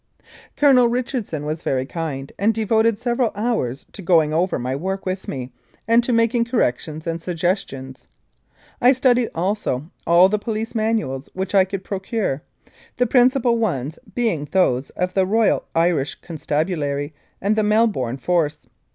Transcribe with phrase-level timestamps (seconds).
[0.57, 5.27] Colonel Richardson was very kind, and devoted several hours to going over my work with
[5.27, 5.53] me
[5.87, 8.07] and to making corrections and suggestions.
[8.81, 12.41] I studied also all the police manuals which I could procure,
[12.97, 18.67] the principal ones being those of the Royal Irish Constabulary and the Melbourne Force.